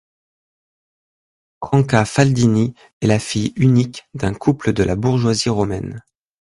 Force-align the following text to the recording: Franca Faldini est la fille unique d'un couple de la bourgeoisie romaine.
Franca 1.63 2.05
Faldini 2.05 2.73
est 3.01 3.05
la 3.05 3.19
fille 3.19 3.53
unique 3.55 4.09
d'un 4.15 4.33
couple 4.33 4.73
de 4.73 4.81
la 4.81 4.95
bourgeoisie 4.95 5.49
romaine. 5.49 6.01